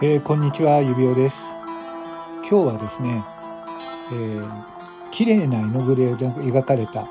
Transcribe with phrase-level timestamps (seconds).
[0.00, 1.56] えー、こんにちは指輪です。
[2.48, 3.24] 今日はですね、
[4.12, 4.64] えー、
[5.10, 7.08] 綺麗な絵の具で描かれた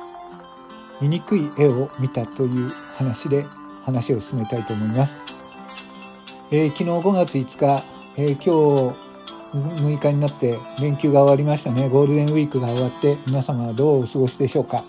[1.02, 3.46] 醜い絵を見たという話で
[3.84, 5.20] 話を進めたいと思います、
[6.50, 7.84] えー、昨日5月5日、
[8.16, 11.90] えー、今日6日になって連休が終わりましたね。
[11.90, 14.86] ゴールデンウィークが終わって皆様はどうお過ごしでしょうか、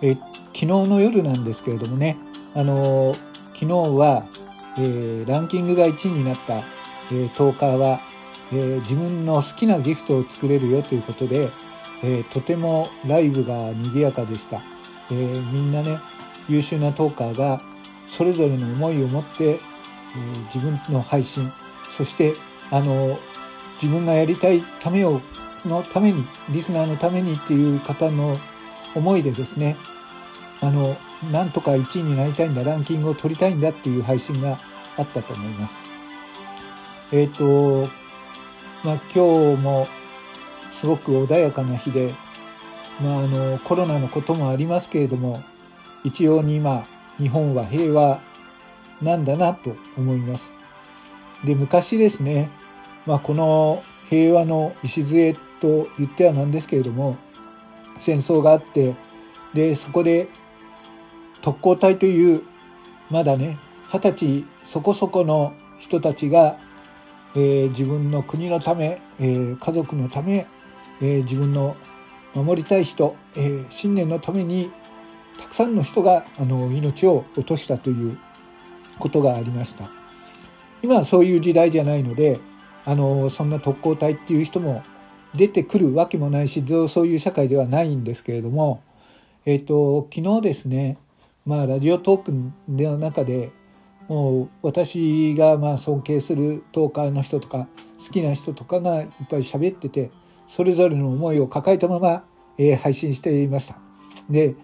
[0.00, 0.18] えー、
[0.54, 2.16] 昨日の夜なんですけれどもね
[2.54, 3.16] あの
[3.52, 4.26] 昨日は、
[4.78, 6.62] えランキングが1位になった
[7.10, 8.00] えー、10日は、
[8.52, 11.50] え、自分の好きなギフトを作れるよということで、
[12.02, 14.62] え、とてもライブが賑やかでした、
[15.10, 15.98] え、みんなね
[16.48, 17.62] 優秀なトーカーが
[18.06, 19.58] それぞれの思いを持って、え、
[20.46, 21.52] 自分の配信
[21.88, 22.34] そして
[22.70, 23.18] あの
[23.74, 25.20] 自分がやりたいためを
[25.64, 28.36] のためにリスナーのためにっていう方の
[28.94, 29.76] 思いでですね
[30.60, 30.96] あの
[31.30, 34.60] なんとか1位になりたいんだランキングを取りたいんだっていう配信が
[34.96, 35.93] あったと思います。
[37.12, 37.90] えっ、ー、と、
[38.84, 39.88] まあ、今日も
[40.70, 42.14] すごく穏やかな日で、
[43.00, 45.42] まあ、あのコロナのこともありますけれども
[46.02, 46.86] 一応に今
[47.18, 48.20] 日本は平和
[49.00, 50.54] なんだなと思います。
[51.44, 52.50] で昔ですね、
[53.06, 57.16] まあ、この平和の礎と言ってはなんですけれども
[57.96, 58.96] 戦争があって
[59.52, 60.28] でそこで
[61.40, 62.42] 特攻隊という
[63.10, 63.58] まだね
[63.92, 66.58] 二十歳そこそこの人たちが
[67.34, 70.46] えー、自分の国のため、えー、家族のため、
[71.00, 71.76] えー、自分の
[72.34, 74.72] 守りたい人、えー、信念のために
[75.38, 78.18] たくさんの人があの命を落としたという
[78.98, 79.90] ことがありました。
[80.82, 82.38] 今はそういう時代じゃないので
[82.84, 84.82] あのそんな特攻隊っていう人も
[85.34, 88.82] 出てくるわけもないしそういう社会ではないんですけれども、
[89.46, 90.98] えーと、昨日ですね
[91.46, 92.32] まあラジオトーク
[92.68, 93.50] の中で
[94.08, 100.10] もう私がまあ尊敬するトーカーの人とか好きな人とかがいっぱい喋ってて
[100.46, 102.24] それぞれの思いを抱えたまま、
[102.58, 103.78] えー、配信していました。
[104.28, 104.54] で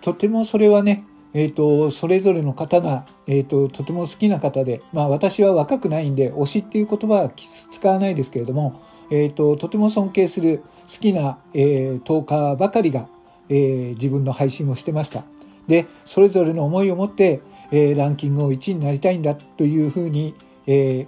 [0.00, 10.64] とてもそれはね、えーと、それぞれの方が、えーと、とても好きな方で、まあ、私は若くないんで推しっていう言葉は使わないですけれども、えーと、とても尊敬する好
[11.00, 13.08] きな、えー、トーカーばかりが、
[13.48, 15.24] えー、自分の配信をしてました。
[15.66, 17.40] でそれぞれの思いを持って
[17.74, 20.36] えー、ランキングを1位になりたいんだというふうに、
[20.68, 21.06] えー、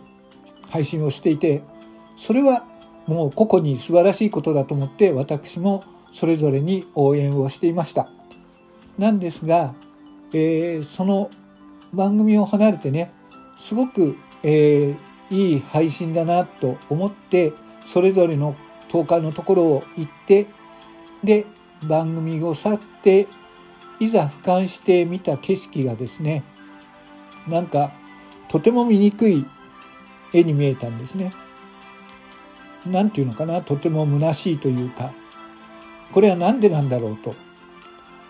[0.68, 1.62] 配信をしていて
[2.16, 2.66] それは
[3.06, 8.08] もう個々に素晴らしいことだと思って私もそれぞれに応援をしていました。
[8.98, 9.74] なんですが、
[10.32, 11.30] えー、その
[11.92, 13.12] 番組を離れてね
[13.56, 14.96] すごく、えー、
[15.30, 17.52] いい配信だなと思って
[17.84, 18.56] それぞれの
[18.88, 20.48] 10日のところを行って
[21.22, 21.46] で
[21.86, 23.28] 番組を去って
[24.00, 26.42] いざ俯瞰してみた景色がですね
[27.48, 27.92] なんか
[28.48, 29.46] とても醜い
[30.32, 31.32] 絵に見えたんですね。
[32.84, 33.62] なんていうのかな？
[33.62, 35.12] とても虚しいというか
[36.12, 37.34] これは何でなんだろうと。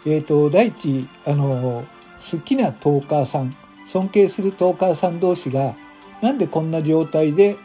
[0.06, 1.84] えっ、ー、と第一あの
[2.19, 3.54] 好きなトーカーさん
[3.84, 5.75] 尊敬するトーカーさん同士が
[6.22, 7.59] なんでこんな状態で、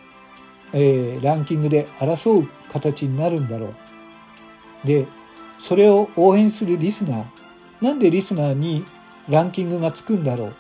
[0.74, 3.68] えー、ランキングで争う形になるんだろ
[4.84, 4.88] う。
[4.88, 5.08] で
[5.58, 7.26] それを応援するリスナー
[7.82, 8.84] なんでリスナーに
[9.30, 10.56] ランキングがつくんだろう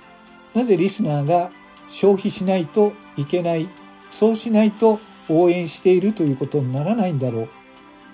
[0.54, 1.52] なぜリスナーが
[1.88, 3.70] 消費しないといけない。
[4.10, 7.50] そうしないと応援しているということにならないんだろう。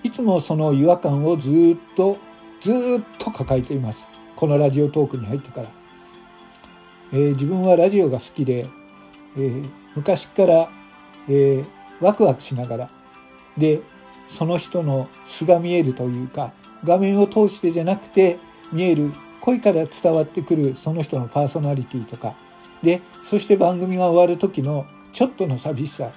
[0.04, 2.18] いつもその違和感をずっと
[2.60, 4.08] ずっと抱えています。
[4.36, 5.68] このラジオトークに入ってから、
[7.12, 8.68] えー、自分はラジオが好きで、
[9.36, 10.70] えー、昔から、
[11.28, 11.66] えー、
[12.00, 12.90] ワクワクしながら
[13.56, 13.82] で
[14.28, 16.52] その人の素が見えるというか
[16.84, 18.38] 画面を通してじゃなくて
[18.72, 22.34] 見える声から伝わってくるその人のパーソナリティとか
[22.82, 26.10] でそして番組が終わる時のちょっとの寂しさ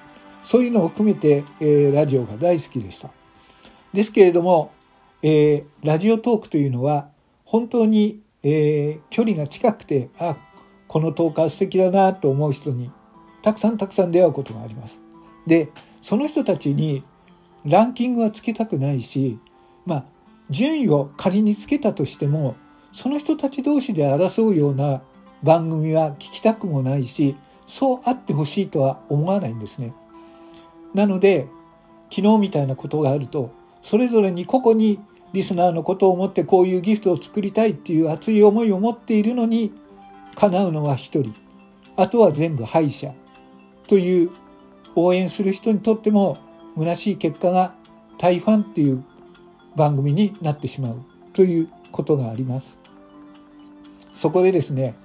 [0.44, 3.10] そういうのを含めて、えー、ラジオが大好きでした。
[3.94, 4.72] ですけれども、
[5.22, 7.10] えー、ラジオトークというのは
[7.45, 10.36] 本当に、えー、距離が近くてあ
[10.88, 12.92] このトーカー素敵だなと思う人に
[13.44, 15.01] たくさんたくさん出会うことがあります。
[15.45, 15.69] で
[16.01, 17.04] その人たちに
[17.66, 19.40] ランキングはつけたくないし
[19.86, 20.06] まあ
[20.50, 22.56] 順位を仮につけたとしても
[22.92, 25.02] その人たち同士で争うような
[25.44, 27.36] 番組は聞きたくもないし
[27.66, 29.94] そうあってほしいとは思わないんですね。
[30.94, 31.48] なので
[32.10, 33.52] 昨日みたいなことがあると
[33.82, 35.00] それぞれに個々に
[35.34, 39.72] リスナーのことを思ってこういうギフトを作りたいっていう熱い思いを持っているのに
[40.36, 41.34] 叶うのは一人
[41.96, 43.14] あとは全部敗者
[43.88, 44.32] という
[44.96, 46.38] 応援する人にとっても
[46.78, 47.76] 虚しい結果が
[48.18, 49.04] 大ファンっていう
[49.76, 51.04] 番組になってしまう
[51.34, 52.81] ということがあります。
[54.13, 54.96] そこでですね、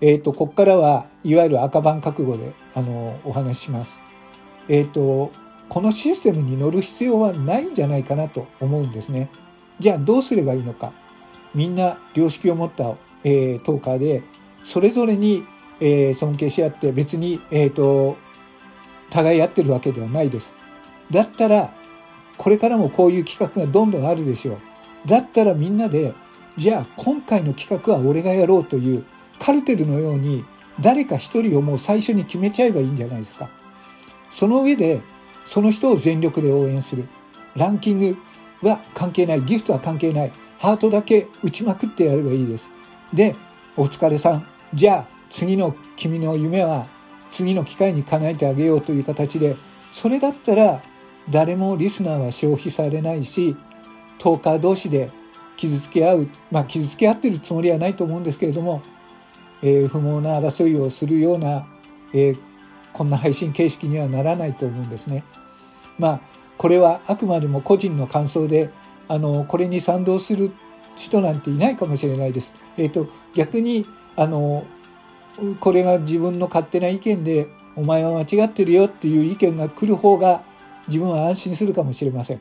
[0.00, 4.02] えっ、ー、と、ここからはいわゆる赤番覚悟で、あの、お話しします。
[4.68, 5.30] えーと、
[5.68, 9.30] このシステムに乗る必要はないんじゃないかなと思うんですね。
[9.78, 10.92] じゃあどうすればいいのか。
[11.54, 14.22] みんな良識を持った、えー、トーカーで
[14.62, 15.44] それぞれに、
[15.80, 18.16] えー、尊敬し合って別に、えーと、
[19.10, 20.54] 互い合ってるわけではないです。
[21.10, 21.72] だったら
[22.36, 24.58] これからもこういう企画がどんどんあるでしょう。
[25.08, 26.14] だったらみんなで
[26.56, 29.04] じゃあ今回の企画は俺がやろうという
[29.38, 30.44] カルテルのように
[30.80, 33.50] 誰か一人をもう最初に決めちゃえばいいんじゃないですか。
[34.30, 35.02] その上で
[35.44, 37.08] その人を全力で応援する。
[37.56, 38.16] ランキング
[38.62, 39.42] は関係ない。
[39.42, 40.32] ギフトは関係ない。
[40.58, 42.70] ハートだけ打ちまくってやればいいです。
[43.12, 43.34] で、
[43.76, 44.46] お疲れさん。
[44.74, 46.86] じゃあ次の君の夢は
[47.30, 49.56] 次の機会に叶えてあげようという形で、
[49.90, 50.82] それだったら
[51.30, 53.56] 誰もリスナーは消費されないし、
[54.18, 55.10] トーカー同士で
[55.60, 58.80] 傷つけ合う、まあ傷つけ合ってるつもりはないと思うんですけれども、
[59.62, 61.66] えー、不毛な争いをするような、
[62.14, 62.38] えー、
[62.94, 65.22] こんな配信形式にはならないと思うんですね。
[65.98, 66.20] まあ
[66.56, 68.70] これはあくまでも個人の感想で
[69.06, 70.50] あのこれに賛同する
[70.96, 72.54] 人なんていないかもしれないです。
[72.78, 73.84] えっ、ー、と逆に
[74.16, 74.64] あの
[75.60, 80.42] これが自分の勝手な意見でお前は間違ってるよっていう意見が来る方が
[80.88, 82.40] 自分は安心するかもしれません。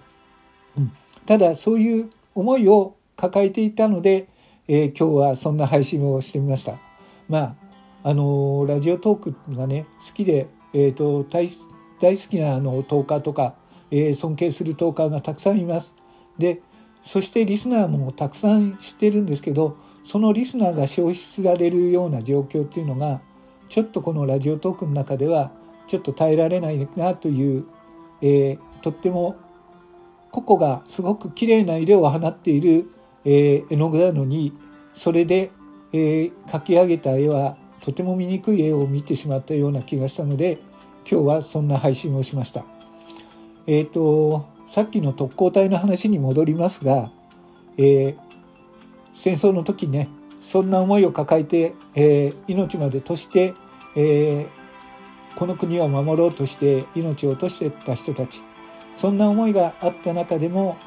[0.77, 0.91] うん、
[1.25, 4.29] ただそういう思いを抱えていたので、
[4.67, 6.75] えー、今日はそんな配信をしてみました。
[7.27, 7.55] まあ
[8.01, 11.49] あのラジオトークがね好きで、えーと、大
[11.99, 13.55] 大好きなあのトーカーとか、
[13.91, 15.95] えー、尊敬するトーカーがたくさんいます。
[16.37, 16.61] で
[17.03, 23.21] そしてリスナーもたくさん知ってるんですけどそのリスナーが消費されるような状況っていうのが
[23.67, 25.51] ちょっとこのラジオトークの中では
[25.87, 27.65] ちょっと耐えられないなという、
[28.21, 29.35] えー、とっても
[30.31, 32.89] 個々がすごく綺麗な色を放っている、
[33.25, 34.53] えー、絵の具なのに
[34.93, 35.51] それで
[35.91, 40.59] えー、描き上げた絵はとても醜い絵を見てしまったような気がしたので
[41.09, 42.65] 今日はそんな配信をしました。
[43.65, 47.11] えっ、ー、とさっきの特攻隊の話に戻りますが、
[47.77, 48.17] えー、
[49.13, 50.09] 戦争の時ね
[50.41, 53.53] そんな思いを抱えて、えー、命までとして、
[53.95, 54.47] え
[55.35, 58.41] この国を守ろうとして命を落としてった人たち
[58.95, 60.77] そんな思いがあった中でも、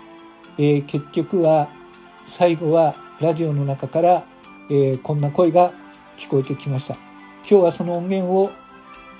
[0.58, 1.68] え結局は
[2.24, 4.24] 最後はラジオの中から
[4.68, 5.72] えー、こんな声が
[6.16, 6.94] 聞こえてきました。
[7.48, 8.50] 今日はその音源を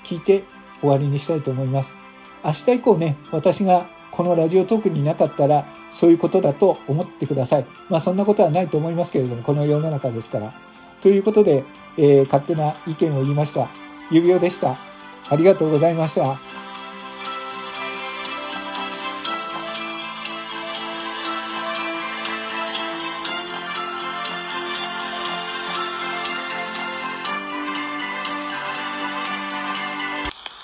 [0.03, 0.45] 聞いて
[0.79, 1.95] 終わりにしたいと思います。
[2.43, 7.65] 明日以降ね、私がこのラジオトークにいなかったらそういうことだと思ってください。
[7.89, 10.53] まあそんなことはないと思いますけれども、この世の中ですから。
[11.01, 11.63] ということで、
[11.97, 13.67] えー、勝手な意見を言いました。
[14.09, 14.75] 指輪でした。
[15.29, 16.52] ありがとうございました。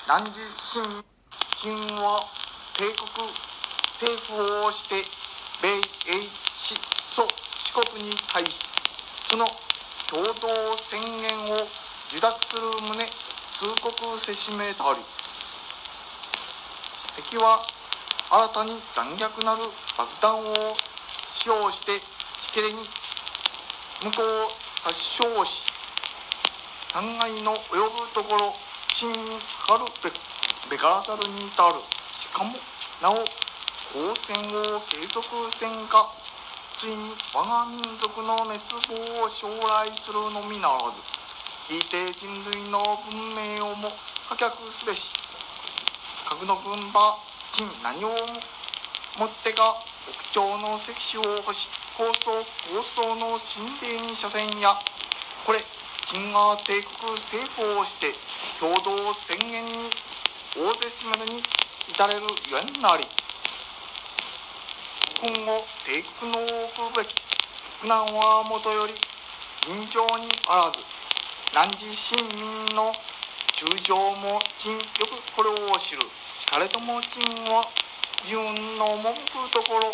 [0.09, 0.81] 南次新
[1.61, 1.71] 清
[2.01, 2.17] は
[2.73, 3.29] 帝国
[4.01, 5.05] 政府をして
[5.61, 6.73] 米英四
[7.13, 8.57] 祖四国に対し
[9.29, 9.45] その
[10.09, 10.49] 共同
[10.81, 11.61] 宣言を
[12.09, 14.99] 受諾する旨通告せしめたり
[17.15, 17.61] 敵は
[18.31, 19.61] 新たに残虐なる
[19.95, 20.73] 爆弾を
[21.37, 22.79] 使用してしけれに
[24.01, 24.49] 向こうを
[24.89, 25.69] 殺傷し
[26.95, 29.15] 残骸の及ぶところ真に
[29.67, 30.11] かるべ
[30.71, 31.79] べからざるに至る
[32.19, 32.51] しかも
[33.01, 33.15] なお
[33.95, 36.09] 交戦を継続せんか
[36.77, 41.01] ついに我が民族の滅亡を将来するのみならず
[41.67, 42.79] 聞いて人類の
[43.09, 43.89] 文明をも
[44.27, 45.09] 破却すべし
[46.25, 47.15] 核の軍馬
[47.55, 48.09] 金何を
[49.19, 49.75] もってか
[50.07, 51.67] 屋上の石種を欲し
[51.97, 54.73] 高層高層の神殿に車線や
[55.45, 55.59] これ
[56.11, 58.09] 金河帝国政府をして
[58.59, 59.71] 共同宣言に
[60.57, 63.05] 大勢しまでに至れるゆえんなり
[65.21, 67.13] 今後帝国の置くべき
[67.81, 68.93] 苦難はもとより
[69.61, 70.81] 尋常にあらず
[71.53, 72.41] 汝市民
[72.75, 72.89] の
[73.53, 76.01] 中将も陳よくこれを知る
[76.39, 77.21] しかれとも陳
[77.53, 77.61] は
[78.25, 79.91] 自分の文句ところ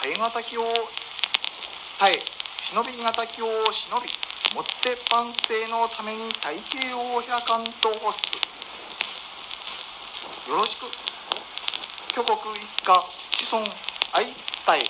[0.00, 0.64] 耐え難きを
[2.00, 2.18] 耐え
[2.72, 4.21] 忍び難きを忍び
[4.54, 8.36] もって万世のために大計を開かんと欲す。
[10.46, 10.84] よろしく。
[12.12, 13.64] 巨国一家子孫
[14.12, 14.26] 愛
[14.66, 14.80] たえ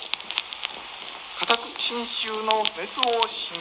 [1.39, 2.91] 固く信州の滅
[3.23, 3.55] を信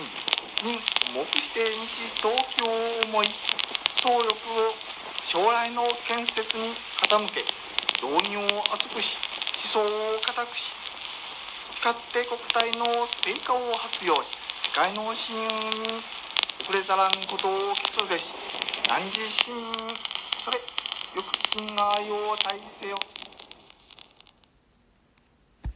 [0.59, 0.78] じに
[1.14, 1.71] 目して日
[2.18, 2.75] 東京を
[3.06, 3.26] 思い。
[4.02, 4.75] 総力を
[5.25, 7.44] 将来の建設に傾け。
[8.02, 9.16] 道義を厚くし
[9.76, 10.73] 思想を固くし。
[11.71, 14.41] 誓って国体の成果を発揚し。
[14.75, 16.00] 界の信用に
[16.62, 18.33] 遅れざらんことを基礎べし
[18.88, 19.52] 何時親
[20.43, 20.57] それ
[21.14, 22.97] よく賃愛を大せよ